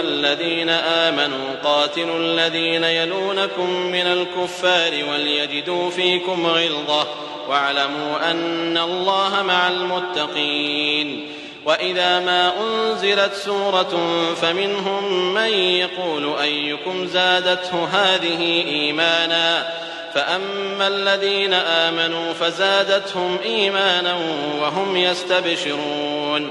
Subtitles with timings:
[0.00, 7.06] الذين آمنوا قاتلوا الذين يلونكم من الكفار وليجدوا فيكم غلظة
[7.48, 11.26] واعلموا أن الله مع المتقين
[11.64, 13.98] وإذا ما أنزلت سورة
[14.42, 19.66] فمنهم من يقول أيكم زادته هذه إيمانا
[20.14, 24.16] فأما الذين آمنوا فزادتهم إيمانا
[24.60, 26.50] وهم يستبشرون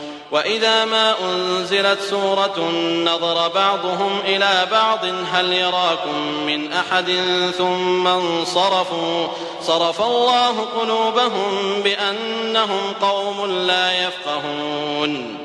[0.31, 2.71] وإذا ما أنزلت سورة
[3.05, 7.11] نظر بعضهم إلى بعض هل يراكم من أحد
[7.57, 9.27] ثم انصرفوا
[9.61, 15.37] صرف الله قلوبهم بأنهم قوم لا يفقهون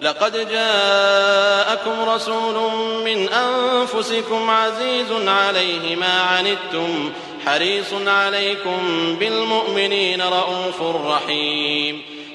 [0.00, 2.72] لقد جاءكم رسول
[3.04, 7.12] من أنفسكم عزيز عليه ما عنتم
[7.46, 8.78] حريص عليكم
[9.20, 12.19] بالمؤمنين رءوف رحيم